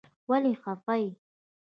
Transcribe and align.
ولې 0.29 0.53
خفه 0.61 0.93
يې. 1.01 1.09